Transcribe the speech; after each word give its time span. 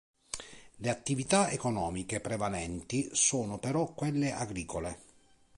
Le 0.77 0.89
attività 0.89 1.51
economiche 1.51 2.21
prevalenti 2.21 3.07
sono 3.13 3.59
però 3.59 3.93
quelle 3.93 4.31
agricole. 4.31 4.99